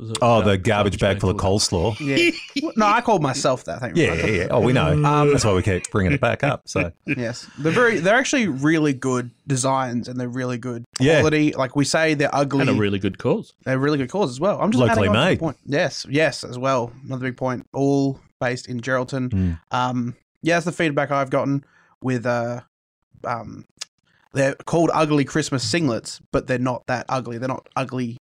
Was 0.00 0.10
it 0.10 0.18
Oh, 0.22 0.40
the 0.42 0.56
garbage 0.56 0.98
bag 0.98 1.20
full 1.20 1.28
of 1.30 1.38
full 1.38 1.58
coleslaw. 1.58 2.00
Yeah. 2.00 2.70
no, 2.76 2.86
I 2.86 3.00
called 3.02 3.22
myself 3.22 3.64
that. 3.64 3.80
Thank 3.80 3.96
you. 3.96 4.04
Yeah, 4.04 4.14
yeah, 4.14 4.26
yeah. 4.26 4.46
Oh, 4.50 4.60
we 4.60 4.72
know. 4.72 4.92
Um, 5.04 5.30
That's 5.30 5.44
why 5.44 5.52
we 5.52 5.62
keep 5.62 5.90
bringing 5.90 6.12
it 6.12 6.20
back 6.20 6.42
up. 6.42 6.62
So 6.66 6.90
Yes, 7.06 7.46
they're 7.58 7.70
very. 7.72 7.98
They're 8.00 8.16
actually 8.16 8.48
really 8.48 8.94
good 8.94 9.30
designs, 9.46 10.08
and 10.08 10.18
they're 10.18 10.28
really 10.28 10.56
good 10.58 10.84
Yeah. 10.98 11.20
quality. 11.20 11.52
Like 11.52 11.76
we 11.76 11.84
say, 11.84 12.14
they're 12.14 12.34
ugly. 12.34 12.62
And 12.62 12.70
a 12.70 12.74
really 12.74 12.98
good 12.98 13.18
cause. 13.18 13.52
they're 13.64 13.78
really 13.78 13.98
good 13.98 14.10
cause 14.10 14.30
as 14.30 14.40
well. 14.40 14.60
I'm 14.60 14.70
just 14.72 14.80
Locally 14.80 15.08
adding 15.08 15.10
on 15.10 15.14
to 15.16 15.20
the 15.20 15.26
made. 15.32 15.38
Point. 15.38 15.56
Yes, 15.66 16.06
yes, 16.08 16.44
as 16.44 16.58
well. 16.58 16.92
Another 17.04 17.26
big 17.26 17.36
point. 17.36 17.66
All 17.74 18.18
based 18.40 18.68
in 18.68 18.80
Geraldton. 18.80 19.28
Mm. 19.28 19.60
Um, 19.70 20.16
yeah, 20.42 20.54
that's 20.56 20.64
the 20.64 20.72
feedback 20.72 21.10
I've 21.10 21.30
gotten 21.30 21.62
with. 22.00 22.24
Uh, 22.24 22.62
um, 23.24 23.66
they're 24.32 24.54
called 24.54 24.90
ugly 24.94 25.24
Christmas 25.24 25.70
singlets, 25.70 26.20
but 26.32 26.46
they're 26.46 26.58
not 26.58 26.86
that 26.86 27.04
ugly. 27.08 27.36
They're 27.38 27.48
not 27.48 27.68
ugly. 27.76 28.16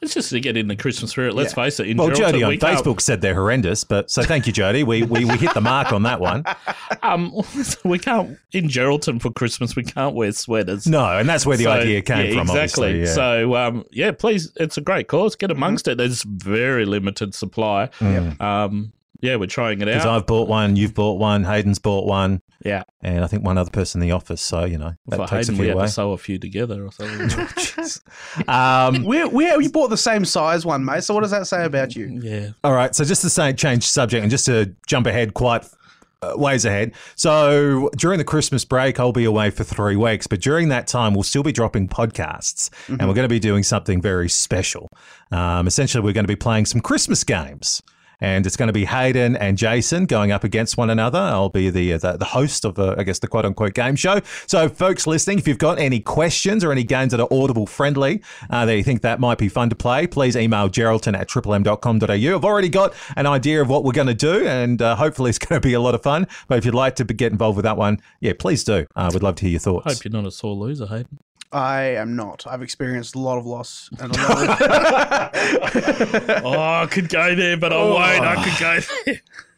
It's 0.00 0.14
just 0.14 0.30
to 0.30 0.40
get 0.40 0.56
in 0.56 0.68
the 0.68 0.76
Christmas 0.76 1.10
spirit. 1.10 1.34
Let's 1.34 1.52
Yeah. 1.52 1.64
face 1.64 1.80
it. 1.80 1.88
In 1.88 1.96
Well, 1.96 2.08
Geraldton, 2.10 2.16
Jody 2.40 2.42
on 2.44 2.52
Facebook 2.58 3.00
said 3.00 3.20
they're 3.20 3.34
horrendous, 3.34 3.84
but 3.84 4.10
so 4.10 4.22
thank 4.22 4.46
you, 4.46 4.52
Jody. 4.52 4.84
We, 4.84 5.02
we 5.02 5.24
we 5.24 5.36
hit 5.36 5.54
the 5.54 5.60
mark 5.60 5.92
on 5.92 6.04
that 6.04 6.20
one. 6.20 6.44
um, 7.02 7.32
we 7.84 7.98
can't 7.98 8.38
in 8.52 8.68
Geraldton 8.68 9.20
for 9.20 9.30
Christmas. 9.30 9.74
We 9.76 9.82
can't 9.84 10.14
wear 10.14 10.32
sweaters. 10.32 10.86
No, 10.86 11.04
and 11.18 11.28
that's 11.28 11.44
where 11.44 11.56
the 11.56 11.64
So, 11.64 11.70
idea 11.72 12.02
came 12.02 12.26
yeah, 12.26 12.32
from. 12.32 12.48
Exactly. 12.56 12.88
Obviously, 12.88 13.00
yeah. 13.00 13.06
So, 13.14 13.56
um, 13.56 13.84
yeah, 13.90 14.12
please, 14.12 14.52
it's 14.56 14.76
a 14.76 14.80
great 14.80 15.08
cause. 15.08 15.34
Get 15.36 15.50
amongst 15.50 15.88
it. 15.88 15.98
There's 15.98 16.22
very 16.22 16.84
limited 16.84 17.34
supply. 17.34 17.88
Mm. 17.98 18.40
Um, 18.40 18.92
yeah, 19.20 19.34
we're 19.36 19.46
trying 19.46 19.80
it 19.80 19.88
out. 19.88 19.94
Because. 19.94 20.06
I've 20.06 20.26
bought 20.26 20.48
one, 20.48 20.76
you've 20.76 20.94
bought 20.94 21.18
one, 21.18 21.42
Hayden's 21.44 21.80
bought 21.80 22.06
one, 22.06 22.40
yeah, 22.64 22.82
and 23.02 23.22
I 23.22 23.26
think 23.28 23.44
one 23.44 23.56
other 23.58 23.70
person 23.70 24.02
in 24.02 24.08
the 24.08 24.14
office. 24.14 24.40
So 24.42 24.64
you 24.64 24.78
know 24.78 24.94
that 25.06 25.16
for 25.16 25.26
takes 25.26 25.46
Hayden, 25.48 25.54
a 25.54 25.58
we 25.58 25.64
few 25.64 25.68
had 25.68 25.76
away. 25.76 25.86
to 25.86 25.92
sew 25.92 26.12
a 26.12 26.18
few 26.18 26.38
together 26.38 26.84
or 26.84 26.92
something. 26.92 27.30
Um, 28.48 29.04
We 29.04 29.24
we 29.24 29.56
we 29.56 29.68
bought 29.68 29.88
the 29.88 29.96
same 29.96 30.24
size 30.24 30.64
one, 30.66 30.84
mate. 30.84 31.04
So 31.04 31.14
what 31.14 31.22
does 31.22 31.30
that 31.30 31.46
say 31.46 31.64
about 31.64 31.94
you? 31.96 32.20
yeah, 32.22 32.50
All 32.64 32.72
right, 32.74 32.94
so 32.94 33.04
just 33.04 33.22
to 33.22 33.30
say, 33.30 33.52
change 33.52 33.84
subject 33.86 34.22
and 34.22 34.30
just 34.30 34.46
to 34.46 34.74
jump 34.86 35.06
ahead 35.06 35.34
quite 35.34 35.64
uh, 36.22 36.32
ways 36.36 36.64
ahead. 36.64 36.92
So 37.14 37.90
during 37.96 38.18
the 38.18 38.24
Christmas 38.24 38.64
break, 38.64 38.98
I'll 39.00 39.12
be 39.12 39.24
away 39.24 39.50
for 39.50 39.64
three 39.64 39.96
weeks, 39.96 40.26
but 40.26 40.40
during 40.40 40.68
that 40.68 40.86
time, 40.86 41.14
we'll 41.14 41.22
still 41.22 41.42
be 41.44 41.52
dropping 41.52 41.88
podcasts, 41.88 42.70
and 42.88 42.98
we're 43.06 43.14
going 43.14 43.24
to 43.24 43.28
be 43.28 43.38
doing 43.40 43.62
something 43.62 44.02
very 44.02 44.28
special. 44.28 44.90
Um, 45.30 45.66
essentially, 45.66 46.02
we're 46.02 46.12
going 46.12 46.24
to 46.24 46.28
be 46.32 46.36
playing 46.36 46.66
some 46.66 46.80
Christmas 46.80 47.24
games. 47.24 47.82
And 48.20 48.46
it's 48.46 48.56
going 48.56 48.66
to 48.68 48.72
be 48.72 48.84
Hayden 48.84 49.36
and 49.36 49.56
Jason 49.56 50.06
going 50.06 50.32
up 50.32 50.44
against 50.44 50.76
one 50.76 50.90
another. 50.90 51.18
I'll 51.18 51.48
be 51.48 51.70
the 51.70 51.92
the, 51.92 52.16
the 52.16 52.24
host 52.24 52.64
of, 52.64 52.78
I 52.78 53.02
guess, 53.04 53.18
the 53.18 53.28
quote 53.28 53.44
unquote 53.44 53.74
game 53.74 53.96
show. 53.96 54.20
So, 54.46 54.68
folks 54.68 55.06
listening, 55.06 55.38
if 55.38 55.46
you've 55.46 55.58
got 55.58 55.78
any 55.78 56.00
questions 56.00 56.64
or 56.64 56.72
any 56.72 56.84
games 56.84 57.12
that 57.12 57.20
are 57.20 57.28
audible 57.30 57.66
friendly 57.66 58.22
uh, 58.50 58.66
that 58.66 58.76
you 58.76 58.82
think 58.82 59.02
that 59.02 59.20
might 59.20 59.38
be 59.38 59.48
fun 59.48 59.70
to 59.70 59.76
play, 59.76 60.06
please 60.06 60.36
email 60.36 60.68
geraldton 60.68 61.18
at 61.18 61.28
triplem.com.au. 61.28 62.36
I've 62.36 62.44
already 62.44 62.68
got 62.68 62.94
an 63.16 63.26
idea 63.26 63.62
of 63.62 63.68
what 63.68 63.84
we're 63.84 63.92
going 63.92 64.08
to 64.08 64.14
do, 64.14 64.46
and 64.46 64.80
uh, 64.82 64.96
hopefully 64.96 65.30
it's 65.30 65.38
going 65.48 65.60
to 65.60 65.66
be 65.66 65.74
a 65.74 65.80
lot 65.80 65.94
of 65.94 66.02
fun. 66.02 66.26
But 66.48 66.58
if 66.58 66.64
you'd 66.64 66.74
like 66.74 66.96
to 66.96 67.04
get 67.04 67.32
involved 67.32 67.56
with 67.56 67.64
that 67.64 67.76
one, 67.76 68.00
yeah, 68.20 68.32
please 68.38 68.64
do. 68.64 68.86
Uh, 68.96 69.10
we'd 69.12 69.22
love 69.22 69.36
to 69.36 69.42
hear 69.42 69.52
your 69.52 69.60
thoughts. 69.60 69.94
hope 69.94 70.04
you're 70.04 70.12
not 70.12 70.26
a 70.26 70.30
sore 70.30 70.54
loser, 70.54 70.86
Hayden. 70.86 71.18
I 71.52 71.82
am 71.96 72.14
not. 72.16 72.46
I've 72.46 72.62
experienced 72.62 73.14
a 73.14 73.18
lot 73.18 73.38
of 73.38 73.46
loss 73.46 73.88
and 74.00 74.14
a 74.14 74.22
lot 74.22 74.48
of. 74.50 74.58
oh, 76.44 76.60
I 76.60 76.86
could 76.90 77.08
go 77.08 77.34
there, 77.34 77.56
but 77.56 77.72
I 77.72 77.76
won't. 77.76 78.24
I 78.24 78.44
could 78.44 78.58
go 78.60 78.80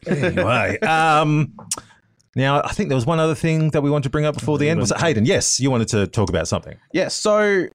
there. 0.06 0.28
anyway, 0.28 0.78
um, 0.80 1.52
now 2.36 2.62
I 2.62 2.72
think 2.72 2.88
there 2.88 2.96
was 2.96 3.06
one 3.06 3.18
other 3.18 3.34
thing 3.34 3.70
that 3.70 3.82
we 3.82 3.90
wanted 3.90 4.04
to 4.04 4.10
bring 4.10 4.24
up 4.24 4.34
before 4.34 4.56
the 4.56 4.68
end. 4.68 4.78
Was 4.78 4.92
it 4.92 5.00
Hayden? 5.00 5.24
Yes, 5.24 5.58
you 5.60 5.70
wanted 5.70 5.88
to 5.88 6.06
talk 6.06 6.28
about 6.28 6.46
something. 6.46 6.76
Yes. 6.92 7.14
So 7.14 7.66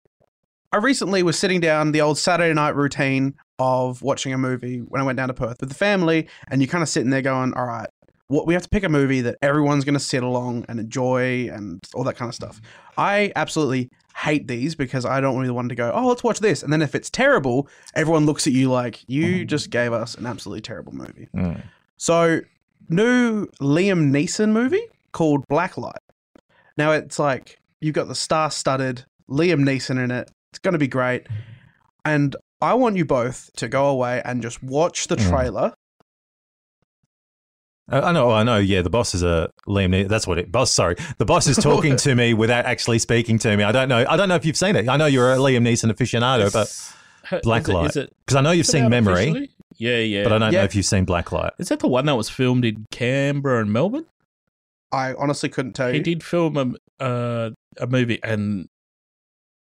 I 0.71 0.77
recently 0.77 1.23
was 1.23 1.37
sitting 1.37 1.59
down 1.59 1.91
the 1.91 2.01
old 2.01 2.17
Saturday 2.17 2.53
night 2.53 2.75
routine 2.75 3.35
of 3.59 4.01
watching 4.01 4.33
a 4.33 4.37
movie 4.37 4.79
when 4.79 5.01
I 5.01 5.05
went 5.05 5.17
down 5.17 5.27
to 5.27 5.33
Perth 5.33 5.57
with 5.59 5.69
the 5.69 5.75
family, 5.75 6.27
and 6.49 6.61
you're 6.61 6.69
kind 6.69 6.81
of 6.81 6.89
sitting 6.89 7.09
there 7.09 7.21
going, 7.21 7.53
"All 7.53 7.65
right, 7.65 7.89
what 8.27 8.47
we 8.47 8.53
have 8.53 8.63
to 8.63 8.69
pick 8.69 8.83
a 8.83 8.89
movie 8.89 9.21
that 9.21 9.37
everyone's 9.41 9.83
going 9.83 9.93
to 9.93 9.99
sit 9.99 10.23
along 10.23 10.65
and 10.69 10.79
enjoy 10.79 11.49
and 11.49 11.83
all 11.93 12.05
that 12.05 12.15
kind 12.15 12.29
of 12.29 12.35
stuff." 12.35 12.61
I 12.97 13.33
absolutely 13.35 13.89
hate 14.15 14.47
these 14.47 14.75
because 14.75 15.05
I 15.05 15.19
don't 15.19 15.37
really 15.37 15.51
want 15.51 15.69
to 15.69 15.75
go, 15.75 15.91
"Oh, 15.93 16.07
let's 16.07 16.23
watch 16.23 16.39
this," 16.39 16.63
and 16.63 16.71
then 16.71 16.81
if 16.81 16.95
it's 16.95 17.09
terrible, 17.09 17.67
everyone 17.93 18.25
looks 18.25 18.47
at 18.47 18.53
you 18.53 18.71
like 18.71 19.03
you 19.07 19.45
just 19.45 19.69
gave 19.69 19.91
us 19.93 20.15
an 20.15 20.25
absolutely 20.25 20.61
terrible 20.61 20.93
movie. 20.93 21.27
Mm. 21.35 21.61
So, 21.97 22.41
new 22.89 23.45
Liam 23.61 24.11
Neeson 24.11 24.51
movie 24.51 24.85
called 25.11 25.45
Blacklight. 25.47 25.93
Now 26.77 26.91
it's 26.91 27.19
like 27.19 27.59
you've 27.81 27.95
got 27.95 28.07
the 28.07 28.15
star-studded 28.15 29.05
Liam 29.29 29.63
Neeson 29.63 30.01
in 30.03 30.11
it. 30.11 30.31
It's 30.51 30.59
going 30.59 30.73
to 30.73 30.77
be 30.79 30.87
great, 30.87 31.27
and 32.05 32.35
I 32.61 32.73
want 32.73 32.95
you 32.95 33.05
both 33.05 33.49
to 33.57 33.67
go 33.67 33.87
away 33.87 34.21
and 34.23 34.41
just 34.41 34.63
watch 34.63 35.07
the 35.07 35.17
Mm. 35.17 35.29
trailer. 35.29 35.73
Uh, 37.91 38.01
I 38.03 38.11
know, 38.11 38.31
I 38.31 38.43
know. 38.43 38.57
Yeah, 38.57 38.81
the 38.81 38.89
boss 38.89 39.13
is 39.13 39.21
a 39.21 39.51
Liam. 39.67 39.91
Ne- 39.91 40.03
that's 40.05 40.25
what 40.25 40.39
it. 40.39 40.51
Boss, 40.51 40.71
sorry, 40.71 40.95
the 41.17 41.25
boss 41.25 41.45
is 41.47 41.57
talking 41.57 41.95
to 42.05 42.15
me 42.15 42.33
without 42.33 42.65
actually 42.65 42.97
speaking 42.99 43.37
to 43.39 43.55
me. 43.55 43.63
I 43.63 43.71
don't 43.71 43.87
know. 43.89 44.05
I 44.09 44.17
don't 44.17 44.27
know 44.29 44.35
if 44.35 44.45
you've 44.45 44.57
seen 44.57 44.75
it. 44.75 44.89
I 44.89 44.97
know 44.97 45.05
you're 45.05 45.33
a 45.33 45.37
Liam 45.37 45.61
Neeson 45.67 45.91
aficionado, 45.91 46.51
but 46.51 47.41
Blacklight. 47.43 47.89
Is 47.89 47.95
it, 47.97 48.13
because 48.25 48.35
I 48.35 48.41
know 48.41 48.51
you've 48.51 48.65
seen 48.65 48.89
Memory, 48.89 49.13
officially? 49.29 49.51
Yeah, 49.77 49.97
yeah. 49.99 50.23
but 50.23 50.31
I 50.33 50.37
don't 50.39 50.53
Yeah. 50.53 50.59
know 50.61 50.65
if 50.65 50.75
you've 50.75 50.85
seen 50.85 51.05
Blacklight. 51.05 51.51
Is 51.59 51.67
that 51.69 51.79
the 51.79 51.87
one 51.87 52.05
that 52.07 52.15
was 52.15 52.29
filmed 52.29 52.65
in 52.65 52.85
Canberra 52.91 53.61
and 53.61 53.71
Melbourne? 53.71 54.05
I 54.91 55.13
honestly 55.15 55.49
couldn't 55.49 55.73
tell 55.73 55.89
you. 55.89 55.95
He 55.95 55.99
did 55.99 56.23
film 56.23 56.57
a 56.99 57.03
uh, 57.03 57.49
a 57.77 57.85
movie, 57.87 58.19
and 58.23 58.67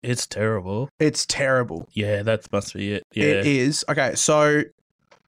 it's 0.03 0.27
terrible. 0.27 0.89
It's 0.99 1.25
terrible. 1.25 1.89
Yeah, 1.93 2.23
that 2.25 2.51
must 2.53 2.75
be 2.75 2.95
it. 2.95 3.05
Yeah, 3.15 3.25
It 3.27 3.47
is 3.47 3.85
okay. 3.89 4.15
So 4.17 4.63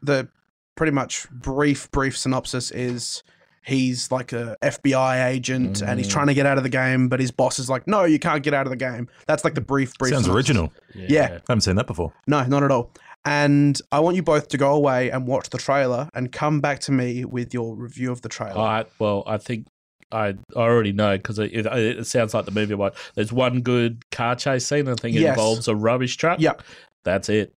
the 0.03 0.29
pretty 0.77 0.93
much 0.93 1.29
brief 1.31 1.91
brief 1.91 2.17
synopsis 2.17 2.71
is 2.71 3.23
he's 3.65 4.11
like 4.11 4.33
a 4.33 4.57
FBI 4.63 5.27
agent 5.29 5.81
and 5.81 5.99
he's 5.99 6.09
Mm. 6.09 6.13
trying 6.13 6.27
to 6.27 6.35
get 6.35 6.45
out 6.47 6.59
of 6.59 6.65
the 6.65 6.69
game, 6.71 7.09
but 7.09 7.19
his 7.21 7.31
boss 7.31 7.59
is 7.59 7.71
like, 7.71 7.87
"No, 7.87 8.05
you 8.05 8.19
can't 8.19 8.43
get 8.43 8.53
out 8.55 8.67
of 8.67 8.71
the 8.71 8.77
game." 8.77 9.09
That's 9.27 9.45
like 9.45 9.55
the 9.55 9.61
brief 9.63 9.97
brief. 9.99 10.13
Sounds 10.13 10.25
synopsis. 10.25 10.51
original. 10.51 10.73
yeah. 10.95 11.25
I 11.27 11.41
haven't 11.49 11.63
seen 11.63 11.77
that 11.77 11.87
before. 11.87 12.13
No, 12.27 12.45
not 12.45 12.63
at 12.63 12.71
all. 12.71 12.91
And 13.25 13.81
I 13.91 14.01
want 14.01 14.17
you 14.17 14.23
both 14.23 14.49
to 14.49 14.59
go 14.59 14.75
away 14.75 15.11
and 15.11 15.27
watch 15.27 15.49
the 15.49 15.57
trailer 15.57 16.11
and 16.13 16.31
come 16.31 16.61
back 16.61 16.81
to 16.81 16.93
me 16.93 17.25
with 17.25 17.55
your 17.55 17.75
review 17.75 18.13
of 18.13 18.21
the 18.21 18.29
trailer. 18.29 18.59
All 18.59 18.67
right. 18.67 18.87
Well, 18.99 19.23
I 19.27 19.39
think 19.39 19.67
I 20.13 20.29
I 20.29 20.35
already 20.57 20.93
know 20.93 21.17
because 21.17 21.39
it, 21.39 21.51
it, 21.55 21.65
it 21.67 22.07
sounds 22.07 22.35
like 22.35 22.45
the 22.45 22.51
movie 22.51 22.75
one. 22.75 22.93
There's 23.15 23.33
one 23.33 23.63
good 23.63 24.03
car 24.11 24.37
chase 24.37 24.67
scene. 24.67 24.89
I 24.89 24.95
think 24.95 25.17
it 25.17 25.21
Yes. 25.21 25.31
involves 25.39 25.69
a 25.69 25.75
rubbish 25.75 26.17
truck. 26.19 26.39
Yep. 26.39 26.61
That's 27.05 27.31
it. 27.31 27.55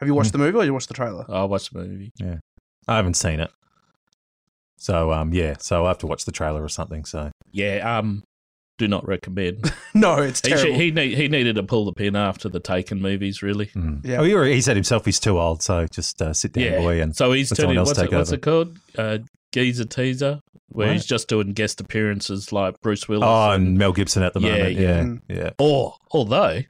Have 0.00 0.06
you 0.06 0.14
watched 0.14 0.32
the 0.32 0.38
movie 0.38 0.58
or 0.58 0.64
you 0.66 0.74
watched 0.74 0.88
the 0.88 0.94
trailer? 0.94 1.24
I 1.30 1.44
watched 1.44 1.72
the 1.72 1.78
movie. 1.78 2.12
I 2.88 2.96
haven't 2.96 3.14
seen 3.14 3.40
it. 3.40 3.50
So 4.76 5.12
um, 5.12 5.32
yeah. 5.32 5.56
So 5.58 5.84
I 5.84 5.88
have 5.88 5.98
to 5.98 6.06
watch 6.06 6.24
the 6.24 6.32
trailer 6.32 6.62
or 6.62 6.68
something. 6.68 7.04
So 7.04 7.30
Yeah. 7.52 7.98
Um. 7.98 8.22
Do 8.78 8.86
not 8.88 9.06
recommend. 9.08 9.72
No, 9.94 10.16
it's 10.18 10.42
he, 10.42 10.50
terrible. 10.50 10.66
should, 10.74 10.74
he 10.82 10.90
need, 10.90 11.16
he 11.16 11.28
needed 11.28 11.56
to 11.56 11.62
pull 11.62 11.86
the 11.86 11.94
pin 11.94 12.14
after 12.14 12.50
the 12.50 12.60
Taken 12.60 13.00
movies. 13.00 13.42
Really. 13.42 13.68
mm. 13.68 14.04
Yeah. 14.04 14.18
oh, 14.18 14.24
he, 14.24 14.34
already- 14.34 14.52
he 14.52 14.60
said 14.60 14.76
himself 14.76 15.06
he's 15.06 15.18
too 15.18 15.40
old. 15.40 15.62
So 15.62 15.86
just 15.86 16.20
uh, 16.20 16.34
sit 16.34 16.52
down, 16.52 16.64
Yeah. 16.64 16.78
boy, 16.80 17.00
and 17.00 17.16
So 17.16 17.32
he's 17.32 17.50
let 17.50 17.56
someone 17.56 17.76
turning. 17.76 17.78
else 17.78 17.88
What's, 17.88 17.98
it, 18.00 18.12
what's 18.14 18.28
over. 18.28 18.36
it 18.36 18.42
called? 18.42 18.78
Uh, 18.98 19.18
Geezer 19.52 19.86
teaser, 19.86 20.40
where 20.68 20.88
Right. 20.88 20.92
he's 20.92 21.06
just 21.06 21.28
doing 21.28 21.54
guest 21.54 21.80
appearances 21.80 22.52
like 22.52 22.78
Bruce 22.82 23.08
Willis. 23.08 23.24
oh, 23.26 23.52
and 23.52 23.78
Mel 23.78 23.94
Gibson 23.94 24.22
at 24.22 24.34
the 24.34 24.40
Yeah, 24.40 24.50
moment. 24.50 24.72
yeah. 24.74 24.80
Yeah, 24.82 25.02
Mm. 25.04 25.20
yeah, 25.28 25.50
Or 25.58 25.94
although, 26.10 26.60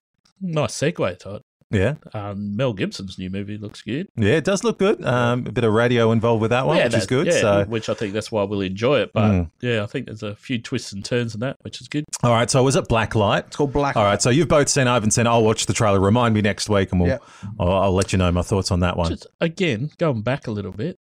nice 0.41 0.73
segue, 0.81 1.19
Todd. 1.19 1.43
Yeah, 1.71 1.95
Um, 2.15 2.55
Mel 2.57 2.73
Gibson's 2.73 3.19
new 3.19 3.29
movie 3.31 3.59
looks 3.59 3.83
good. 3.83 4.09
yeah. 4.17 4.35
It 4.35 4.45
does 4.45 4.63
look 4.65 4.79
good. 4.79 5.05
Um, 5.05 5.47
a 5.47 5.53
bit 5.53 5.65
of 5.65 5.73
radio 5.73 6.13
involved 6.13 6.41
with 6.43 6.51
that 6.51 6.67
one, 6.67 6.77
which 6.77 6.95
is 6.95 7.07
good. 7.07 7.27
Yeah, 7.27 7.41
So 7.41 7.65
which 7.67 7.89
I 7.89 7.95
think 7.95 8.13
that's 8.13 8.31
why 8.31 8.45
we'll 8.45 8.61
enjoy 8.61 9.01
it. 9.01 9.11
But 9.13 9.31
Mm. 9.31 9.51
yeah, 9.61 9.83
I 9.83 9.87
think 9.87 10.07
there's 10.07 10.23
a 10.23 10.37
few 10.37 10.61
twists 10.61 10.93
and 10.93 11.05
turns 11.05 11.35
in 11.35 11.41
that, 11.41 11.57
which 11.63 11.81
is 11.81 11.89
good. 11.89 12.05
all 12.23 12.31
right. 12.33 12.49
So 12.49 12.63
was 12.63 12.77
it 12.77 12.87
Blacklight? 12.89 13.47
it's 13.49 13.57
called 13.57 13.73
Black. 13.73 13.97
All 13.97 14.05
right, 14.05 14.21
so 14.23 14.31
you've 14.31 14.49
both 14.49 14.69
seen. 14.69 14.87
I 14.87 14.95
haven't 14.95 15.11
seen. 15.11 15.27
I'll 15.27 15.43
watch 15.45 15.67
the 15.67 15.73
trailer. 15.73 15.99
Remind 16.01 16.35
me 16.35 16.41
next 16.43 16.69
week, 16.69 16.93
and 16.93 17.01
we'll. 17.01 17.11
Yeah. 17.11 17.19
I'll, 17.59 17.73
I'll 17.73 17.95
let 17.95 18.13
you 18.13 18.19
know 18.19 18.31
my 18.33 18.43
thoughts 18.43 18.71
on 18.71 18.81
that 18.81 18.97
one. 18.97 19.11
Just 19.11 19.27
again, 19.41 19.91
going 19.99 20.23
back 20.23 20.47
a 20.47 20.51
little 20.53 20.73
bit, 20.73 20.97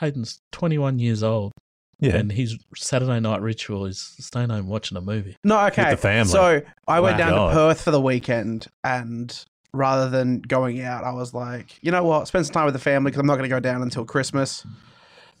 Hayden's 0.00 0.40
21 0.52 0.98
years 0.98 1.22
old, 1.22 1.52
yeah, 2.00 2.16
and 2.16 2.32
his 2.32 2.58
Saturday 2.76 3.20
night 3.20 3.40
ritual 3.40 3.86
is 3.86 4.14
staying 4.18 4.50
home 4.50 4.66
watching 4.66 4.96
a 4.96 5.00
movie. 5.00 5.36
No, 5.44 5.58
okay. 5.66 5.90
the 5.92 5.96
family. 5.96 6.30
So 6.32 6.62
I 6.86 7.00
went 7.00 7.14
Wow. 7.14 7.18
down 7.18 7.30
God. 7.32 7.48
to 7.50 7.54
Perth 7.54 7.80
for 7.82 7.90
the 7.90 8.00
weekend, 8.00 8.66
and 8.82 9.44
rather 9.74 10.08
than 10.08 10.40
going 10.40 10.80
out, 10.80 11.04
I 11.04 11.12
was 11.12 11.34
like, 11.34 11.78
you 11.82 11.90
know 11.90 12.04
what? 12.04 12.28
Spend 12.28 12.46
some 12.46 12.54
time 12.54 12.64
with 12.64 12.74
the 12.74 12.80
family 12.80 13.10
because 13.10 13.20
I'm 13.20 13.26
not 13.26 13.36
going 13.36 13.48
to 13.48 13.54
go 13.54 13.60
down 13.60 13.82
until 13.82 14.04
Christmas. 14.04 14.66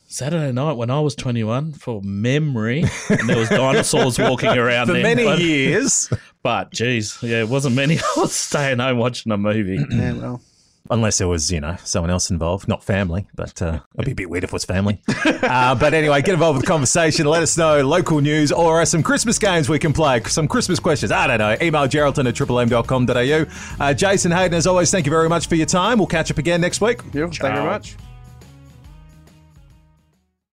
Saturday 0.06 0.52
night 0.52 0.74
when 0.74 0.90
I 0.90 1.00
was 1.00 1.14
21, 1.14 1.72
for 1.72 2.02
memory, 2.02 2.84
and 3.08 3.28
there 3.28 3.38
was 3.38 3.48
dinosaurs 3.48 4.18
walking 4.18 4.48
around 4.58 4.88
there. 4.88 4.96
for 4.96 5.02
there. 5.02 5.02
many 5.02 5.24
but, 5.24 5.38
years, 5.38 6.10
But 6.42 6.72
geez, 6.72 7.18
yeah, 7.22 7.40
it 7.40 7.48
wasn't 7.48 7.74
many. 7.74 7.98
I 8.16 8.20
was 8.20 8.34
staying 8.34 8.78
home 8.78 8.98
watching 8.98 9.32
a 9.32 9.38
movie. 9.38 9.82
Yeah, 9.90 10.12
well, 10.12 10.42
unless 10.90 11.18
there 11.18 11.28
was 11.28 11.50
you 11.50 11.60
know 11.60 11.76
someone 11.84 12.10
else 12.10 12.30
involved, 12.30 12.68
not 12.68 12.82
family. 12.84 13.26
But 13.34 13.60
uh, 13.62 13.80
it'd 13.94 14.06
be 14.06 14.12
a 14.12 14.14
bit 14.14 14.30
weird 14.30 14.44
if 14.44 14.50
it 14.50 14.52
was 14.52 14.64
family. 14.64 15.00
uh, 15.24 15.74
but 15.74 15.94
anyway, 15.94 16.22
get 16.22 16.34
involved 16.34 16.56
with 16.58 16.66
the 16.66 16.70
conversation. 16.70 17.26
Let 17.26 17.42
us 17.42 17.56
know 17.56 17.82
local 17.82 18.20
news 18.20 18.52
or 18.52 18.84
some 18.84 19.02
Christmas 19.02 19.38
games 19.38 19.68
we 19.68 19.78
can 19.78 19.92
play. 19.92 20.22
Some 20.24 20.48
Christmas 20.48 20.78
questions. 20.80 21.12
I 21.12 21.26
don't 21.26 21.38
know. 21.38 21.56
Email 21.60 21.86
Geraldton 21.86 22.28
at 22.28 22.34
triplem.com.au. 22.34 23.84
Uh, 23.84 23.94
Jason 23.94 24.30
Hayden, 24.32 24.54
as 24.54 24.66
always, 24.66 24.90
thank 24.90 25.06
you 25.06 25.10
very 25.10 25.28
much 25.28 25.48
for 25.48 25.54
your 25.54 25.66
time. 25.66 25.98
We'll 25.98 26.06
catch 26.06 26.30
up 26.30 26.38
again 26.38 26.60
next 26.60 26.80
week. 26.80 27.00
yeah, 27.12 27.26
thank 27.26 27.34
you 27.34 27.48
very 27.48 27.64
much. 27.64 27.96